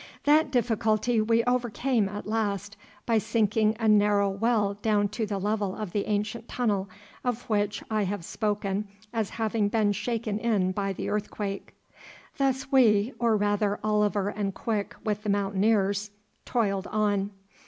That 0.23 0.49
difficulty 0.49 1.21
we 1.21 1.43
overcame 1.43 2.09
at 2.09 2.25
last 2.25 2.75
by 3.05 3.19
sinking 3.19 3.75
a 3.79 3.87
narrow 3.87 4.31
well 4.31 4.73
down 4.81 5.09
to 5.09 5.27
the 5.27 5.37
level 5.37 5.75
of 5.75 5.91
the 5.91 6.07
ancient 6.07 6.47
tunnel 6.47 6.89
of 7.23 7.47
which 7.51 7.83
I 7.91 8.05
have 8.05 8.25
spoken 8.25 8.87
as 9.13 9.29
having 9.29 9.69
been 9.69 9.91
shaken 9.91 10.39
in 10.39 10.71
by 10.71 10.91
the 10.91 11.09
earthquake. 11.09 11.75
Thus 12.39 12.71
we, 12.71 13.13
or 13.19 13.37
rather 13.37 13.79
Oliver 13.83 14.29
and 14.29 14.55
Quick 14.55 14.95
with 15.03 15.21
the 15.21 15.29
Mountaineers, 15.29 16.09
toiled 16.45 16.87
on. 16.87 17.29